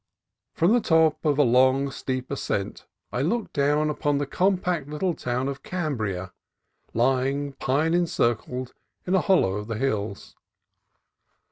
[0.55, 5.13] From the top of a long, steep ascent, I looked down upon the compact little
[5.13, 6.33] town of Cambria,
[6.95, 8.73] lying pine encircled
[9.05, 10.35] in a hollow of the hills.